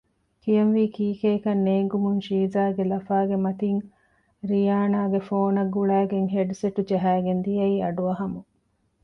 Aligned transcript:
ކިޔަންވީ 0.43 0.83
ކީކޭ 0.95 1.31
ކަން 1.43 1.61
ނޭނގުމުން 1.67 2.19
ޝީޒާގެ 2.25 2.83
ލަފާގެ 2.91 3.37
މަތިން 3.45 3.81
ރިޔާނާގެ 4.49 5.19
ފޯނަށް 5.27 5.71
ގުޅައިގެން 5.75 6.29
ހެޑްސެޓް 6.33 6.79
ޖަހައިގެން 6.89 7.41
ދިޔައީ 7.45 7.75
އަޑުއަހަމުން 7.83 8.49